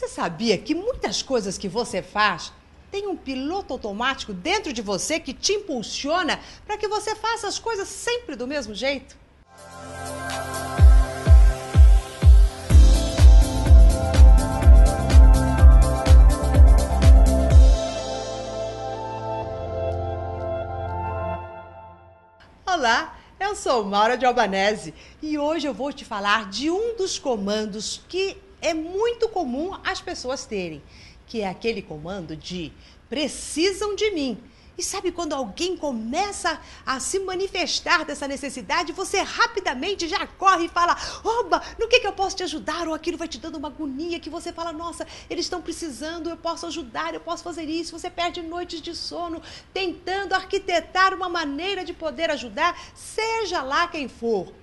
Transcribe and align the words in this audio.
Você 0.00 0.08
sabia 0.08 0.56
que 0.56 0.74
muitas 0.74 1.20
coisas 1.20 1.58
que 1.58 1.68
você 1.68 2.00
faz 2.00 2.54
tem 2.90 3.06
um 3.06 3.14
piloto 3.14 3.74
automático 3.74 4.32
dentro 4.32 4.72
de 4.72 4.80
você 4.80 5.20
que 5.20 5.34
te 5.34 5.52
impulsiona 5.52 6.40
para 6.64 6.78
que 6.78 6.88
você 6.88 7.14
faça 7.14 7.46
as 7.46 7.58
coisas 7.58 7.86
sempre 7.86 8.34
do 8.34 8.46
mesmo 8.46 8.74
jeito? 8.74 9.14
Olá, 22.64 23.18
eu 23.38 23.54
sou 23.54 23.84
Maura 23.84 24.16
de 24.16 24.24
Albanese 24.24 24.94
e 25.20 25.36
hoje 25.36 25.66
eu 25.66 25.74
vou 25.74 25.92
te 25.92 26.06
falar 26.06 26.48
de 26.48 26.70
um 26.70 26.96
dos 26.96 27.18
comandos 27.18 28.00
que 28.08 28.38
é 28.60 28.74
muito 28.74 29.28
comum 29.28 29.76
as 29.84 30.00
pessoas 30.00 30.46
terem, 30.46 30.82
que 31.26 31.40
é 31.40 31.48
aquele 31.48 31.82
comando 31.82 32.36
de 32.36 32.72
precisam 33.08 33.94
de 33.94 34.10
mim. 34.12 34.38
E 34.80 34.82
sabe 34.82 35.12
quando 35.12 35.34
alguém 35.34 35.76
começa 35.76 36.58
a 36.86 36.98
se 36.98 37.18
manifestar 37.18 38.02
dessa 38.02 38.26
necessidade, 38.26 38.92
você 38.92 39.20
rapidamente 39.20 40.08
já 40.08 40.26
corre 40.26 40.64
e 40.64 40.68
fala: 40.70 40.96
Oba, 41.22 41.62
no 41.78 41.86
que, 41.86 42.00
que 42.00 42.06
eu 42.06 42.14
posso 42.14 42.36
te 42.36 42.44
ajudar? 42.44 42.88
Ou 42.88 42.94
aquilo 42.94 43.18
vai 43.18 43.28
te 43.28 43.36
dando 43.38 43.56
uma 43.56 43.68
agonia 43.68 44.18
que 44.18 44.30
você 44.30 44.54
fala: 44.54 44.72
Nossa, 44.72 45.06
eles 45.28 45.44
estão 45.44 45.60
precisando, 45.60 46.30
eu 46.30 46.36
posso 46.38 46.64
ajudar, 46.64 47.12
eu 47.12 47.20
posso 47.20 47.42
fazer 47.42 47.64
isso. 47.64 47.98
Você 47.98 48.08
perde 48.08 48.40
noites 48.40 48.80
de 48.80 48.94
sono 48.94 49.42
tentando 49.74 50.32
arquitetar 50.32 51.12
uma 51.12 51.28
maneira 51.28 51.84
de 51.84 51.92
poder 51.92 52.30
ajudar, 52.30 52.74
seja 52.94 53.60
lá 53.60 53.86
quem 53.86 54.08
for. 54.08 54.59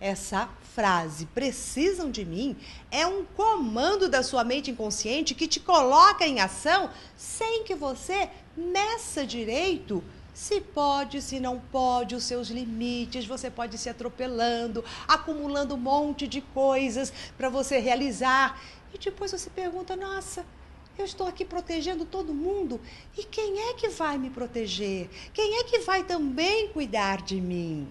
Essa 0.00 0.48
frase, 0.74 1.26
precisam 1.26 2.10
de 2.10 2.24
mim, 2.24 2.56
é 2.90 3.04
um 3.06 3.24
comando 3.24 4.08
da 4.08 4.22
sua 4.22 4.44
mente 4.44 4.70
inconsciente 4.70 5.34
que 5.34 5.48
te 5.48 5.58
coloca 5.58 6.24
em 6.26 6.40
ação 6.40 6.90
sem 7.16 7.64
que 7.64 7.74
você 7.74 8.30
meça 8.56 9.26
direito 9.26 10.02
se 10.38 10.60
pode, 10.60 11.20
se 11.20 11.40
não 11.40 11.58
pode, 11.58 12.14
os 12.14 12.22
seus 12.22 12.48
limites, 12.48 13.26
você 13.26 13.50
pode 13.50 13.76
se 13.76 13.88
atropelando, 13.88 14.84
acumulando 15.08 15.74
um 15.74 15.78
monte 15.78 16.28
de 16.28 16.40
coisas 16.40 17.12
para 17.36 17.48
você 17.48 17.80
realizar. 17.80 18.62
E 18.94 18.98
depois 18.98 19.32
você 19.32 19.50
pergunta: 19.50 19.96
nossa, 19.96 20.46
eu 20.96 21.04
estou 21.04 21.26
aqui 21.26 21.44
protegendo 21.44 22.04
todo 22.04 22.32
mundo, 22.32 22.80
e 23.16 23.24
quem 23.24 23.68
é 23.68 23.74
que 23.74 23.88
vai 23.88 24.16
me 24.16 24.30
proteger? 24.30 25.10
Quem 25.34 25.58
é 25.58 25.64
que 25.64 25.80
vai 25.80 26.04
também 26.04 26.68
cuidar 26.68 27.20
de 27.20 27.40
mim? 27.40 27.88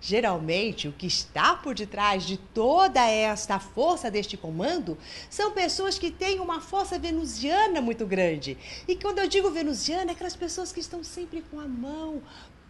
Geralmente, 0.00 0.86
o 0.86 0.92
que 0.92 1.06
está 1.06 1.56
por 1.56 1.74
detrás 1.74 2.24
de 2.24 2.36
toda 2.36 3.00
esta 3.08 3.58
força 3.58 4.10
deste 4.10 4.36
comando 4.36 4.96
são 5.28 5.50
pessoas 5.50 5.98
que 5.98 6.10
têm 6.10 6.38
uma 6.38 6.60
força 6.60 6.98
venusiana 6.98 7.80
muito 7.80 8.06
grande. 8.06 8.56
E 8.86 8.94
quando 8.94 9.18
eu 9.18 9.28
digo 9.28 9.50
venusiana, 9.50 10.12
é 10.12 10.14
aquelas 10.14 10.36
pessoas 10.36 10.72
que 10.72 10.80
estão 10.80 11.02
sempre 11.02 11.42
com 11.50 11.58
a 11.58 11.66
mão 11.66 12.22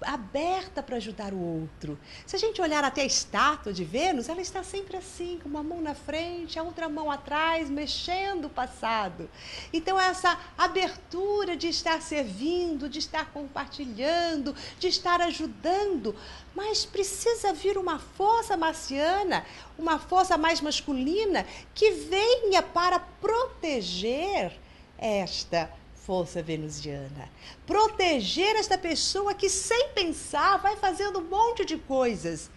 aberta 0.03 0.83
para 0.83 0.97
ajudar 0.97 1.33
o 1.33 1.41
outro. 1.41 1.99
Se 2.27 2.37
a 2.37 2.39
gente 2.39 2.61
olhar 2.61 2.85
até 2.85 3.03
a 3.03 3.07
estátua 3.07 3.73
de 3.73 3.85
Vênus, 3.85 4.29
ela 4.29 4.41
está 4.41 4.63
sempre 4.63 4.97
assim, 4.97 5.39
com 5.43 5.49
uma 5.49 5.63
mão 5.63 5.81
na 5.81 5.95
frente, 5.95 6.59
a 6.59 6.63
outra 6.63 6.89
mão 6.89 7.11
atrás, 7.11 7.69
mexendo 7.69 8.47
o 8.47 8.51
passado. 8.51 9.29
Então, 9.73 9.99
essa 9.99 10.39
abertura 10.57 11.57
de 11.57 11.69
estar 11.69 12.01
servindo, 12.01 12.89
de 12.89 12.99
estar 12.99 13.27
compartilhando, 13.33 14.55
de 14.79 14.89
estar 14.89 15.21
ajudando, 15.21 16.15
mas 16.55 16.85
precisa 16.85 17.53
vir 17.53 17.77
uma 17.77 17.99
força 17.99 18.57
marciana, 18.57 19.45
uma 19.79 19.99
força 19.99 20.39
mais 20.39 20.61
masculina, 20.61 21.45
que 21.75 21.91
venha 21.93 22.62
para 22.62 23.01
proteger 23.01 24.53
esta 24.97 25.71
força 26.09 26.42
venusiana. 26.42 27.31
Proteger 27.67 28.56
esta 28.56 28.78
pessoa 28.78 29.34
que, 29.34 29.51
sem 29.51 29.91
pensar, 29.91 30.56
vai 30.56 30.75
fazendo 30.75 31.19
um 31.19 31.25
monte 31.25 31.66
de 31.66 31.77
coisas. 31.77 32.50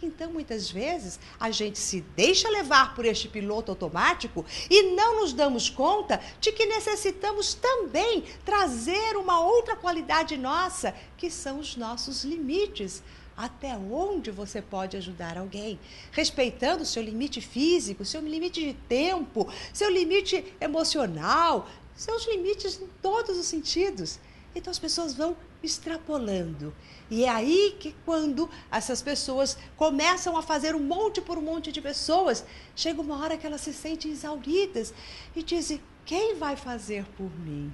Então, 0.00 0.30
muitas 0.30 0.70
vezes, 0.70 1.18
a 1.38 1.50
gente 1.50 1.80
se 1.80 2.00
deixa 2.00 2.48
levar 2.48 2.94
por 2.94 3.04
este 3.04 3.26
piloto 3.26 3.72
automático 3.72 4.46
e 4.70 4.94
não 4.94 5.20
nos 5.20 5.32
damos 5.32 5.68
conta 5.68 6.20
de 6.40 6.52
que 6.52 6.64
necessitamos 6.64 7.54
também 7.54 8.22
trazer 8.44 9.16
uma 9.16 9.40
outra 9.40 9.74
qualidade 9.74 10.38
nossa, 10.38 10.94
que 11.16 11.28
são 11.28 11.58
os 11.58 11.74
nossos 11.76 12.22
limites. 12.22 13.02
Até 13.36 13.76
onde 13.76 14.30
você 14.30 14.60
pode 14.60 14.96
ajudar 14.96 15.38
alguém? 15.38 15.78
Respeitando 16.10 16.82
o 16.82 16.86
seu 16.86 17.02
limite 17.02 17.40
físico, 17.40 18.04
seu 18.04 18.20
limite 18.20 18.60
de 18.60 18.74
tempo, 18.74 19.48
seu 19.72 19.90
limite 19.90 20.54
emocional, 20.60 21.68
seus 21.96 22.26
limites 22.26 22.80
em 22.80 22.88
todos 23.00 23.38
os 23.38 23.46
sentidos. 23.46 24.18
Então 24.54 24.70
as 24.70 24.78
pessoas 24.78 25.14
vão 25.14 25.36
extrapolando. 25.62 26.74
E 27.10 27.24
é 27.24 27.28
aí 27.28 27.76
que 27.78 27.94
quando 28.04 28.48
essas 28.70 29.00
pessoas 29.00 29.56
começam 29.76 30.36
a 30.36 30.42
fazer 30.42 30.74
um 30.74 30.80
monte 30.80 31.20
por 31.20 31.38
um 31.38 31.42
monte 31.42 31.72
de 31.72 31.80
pessoas, 31.80 32.44
chega 32.76 33.00
uma 33.00 33.18
hora 33.18 33.36
que 33.36 33.46
elas 33.46 33.60
se 33.62 33.72
sentem 33.72 34.10
exauridas 34.10 34.92
e 35.34 35.42
dizem: 35.42 35.80
quem 36.04 36.34
vai 36.34 36.56
fazer 36.56 37.04
por 37.16 37.30
mim? 37.40 37.72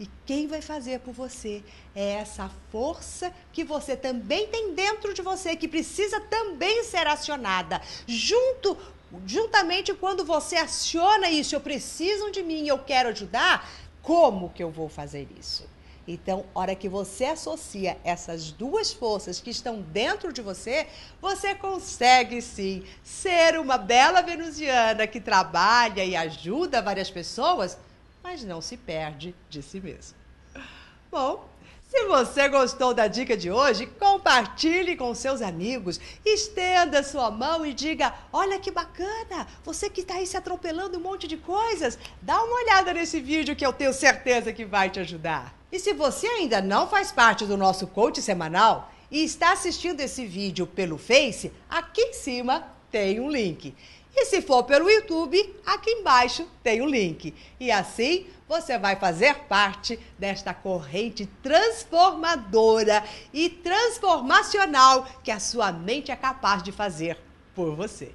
E 0.00 0.08
quem 0.24 0.46
vai 0.46 0.62
fazer 0.62 1.00
por 1.00 1.12
você 1.12 1.62
é 1.94 2.12
essa 2.12 2.50
força 2.72 3.30
que 3.52 3.62
você 3.62 3.94
também 3.94 4.46
tem 4.46 4.74
dentro 4.74 5.12
de 5.12 5.20
você, 5.20 5.54
que 5.54 5.68
precisa 5.68 6.18
também 6.18 6.82
ser 6.84 7.06
acionada, 7.06 7.82
junto 8.06 8.78
juntamente 9.26 9.92
quando 9.92 10.24
você 10.24 10.56
aciona 10.56 11.28
isso, 11.28 11.54
eu 11.54 11.60
preciso 11.60 12.30
de 12.30 12.42
mim, 12.42 12.66
eu 12.66 12.78
quero 12.78 13.10
ajudar, 13.10 13.68
como 14.00 14.50
que 14.50 14.62
eu 14.62 14.70
vou 14.70 14.88
fazer 14.88 15.28
isso? 15.38 15.68
Então, 16.08 16.46
hora 16.54 16.74
que 16.74 16.88
você 16.88 17.26
associa 17.26 17.98
essas 18.02 18.50
duas 18.50 18.92
forças 18.92 19.38
que 19.38 19.50
estão 19.50 19.82
dentro 19.82 20.32
de 20.32 20.40
você, 20.40 20.86
você 21.20 21.54
consegue 21.54 22.40
sim 22.40 22.84
ser 23.04 23.58
uma 23.58 23.76
bela 23.76 24.22
venusiana 24.22 25.06
que 25.06 25.20
trabalha 25.20 26.04
e 26.04 26.16
ajuda 26.16 26.80
várias 26.80 27.10
pessoas, 27.10 27.76
mas 28.22 28.44
não 28.44 28.60
se 28.60 28.76
perde 28.76 29.34
de 29.48 29.62
si 29.62 29.80
mesmo. 29.80 30.16
Bom, 31.10 31.48
se 31.90 32.04
você 32.04 32.48
gostou 32.48 32.94
da 32.94 33.08
dica 33.08 33.36
de 33.36 33.50
hoje, 33.50 33.84
compartilhe 33.84 34.94
com 34.94 35.12
seus 35.12 35.42
amigos, 35.42 36.00
estenda 36.24 37.02
sua 37.02 37.32
mão 37.32 37.66
e 37.66 37.74
diga: 37.74 38.14
Olha 38.32 38.60
que 38.60 38.70
bacana, 38.70 39.48
você 39.64 39.90
que 39.90 40.02
está 40.02 40.14
aí 40.14 40.26
se 40.26 40.36
atropelando 40.36 40.98
um 40.98 41.00
monte 41.00 41.26
de 41.26 41.36
coisas, 41.36 41.98
dá 42.22 42.40
uma 42.44 42.62
olhada 42.62 42.92
nesse 42.92 43.20
vídeo 43.20 43.56
que 43.56 43.66
eu 43.66 43.72
tenho 43.72 43.92
certeza 43.92 44.52
que 44.52 44.64
vai 44.64 44.88
te 44.88 45.00
ajudar. 45.00 45.52
E 45.72 45.80
se 45.80 45.92
você 45.92 46.28
ainda 46.28 46.62
não 46.62 46.88
faz 46.88 47.10
parte 47.10 47.44
do 47.44 47.56
nosso 47.56 47.88
coach 47.88 48.22
semanal 48.22 48.92
e 49.10 49.24
está 49.24 49.52
assistindo 49.52 50.00
esse 50.00 50.24
vídeo 50.24 50.68
pelo 50.68 50.96
Face, 50.96 51.52
aqui 51.68 52.02
em 52.02 52.12
cima 52.12 52.68
tem 52.88 53.18
um 53.18 53.28
link. 53.28 53.74
E 54.14 54.26
se 54.26 54.42
for 54.42 54.64
pelo 54.64 54.90
YouTube, 54.90 55.56
aqui 55.64 55.90
embaixo 55.90 56.46
tem 56.62 56.82
o 56.82 56.86
link. 56.86 57.34
E 57.58 57.70
assim 57.70 58.26
você 58.48 58.76
vai 58.76 58.96
fazer 58.96 59.34
parte 59.44 59.98
desta 60.18 60.52
corrente 60.52 61.26
transformadora 61.40 63.04
e 63.32 63.48
transformacional 63.48 65.06
que 65.22 65.30
a 65.30 65.38
sua 65.38 65.70
mente 65.70 66.10
é 66.10 66.16
capaz 66.16 66.62
de 66.62 66.72
fazer 66.72 67.16
por 67.54 67.76
você. 67.76 68.12